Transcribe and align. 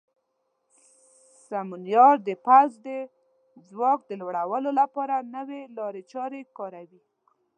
سمونیار 1.47 2.15
د 2.27 2.29
پوځ 2.45 2.71
د 2.85 2.87
ځواک 3.69 3.99
د 4.09 4.11
لوړولو 4.21 4.71
لپاره 4.81 5.15
نوې 5.35 5.61
لارې 5.77 6.01
چارې 6.11 6.39
کاروي. 6.57 7.01